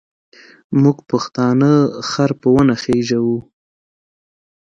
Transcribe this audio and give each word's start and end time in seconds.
موږ 0.81 0.97
پښتانه 1.09 1.71
خر 2.09 2.31
په 2.41 2.47
ونه 2.55 2.75
خېزوو. 2.81 3.37